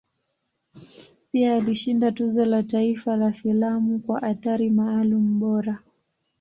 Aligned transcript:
Pia 1.31 1.55
alishinda 1.55 2.11
Tuzo 2.11 2.45
la 2.45 2.63
Taifa 2.63 3.15
la 3.15 3.31
Filamu 3.31 3.99
kwa 3.99 4.23
Athari 4.23 4.69
Maalum 4.69 5.39
Bora. 5.39 5.79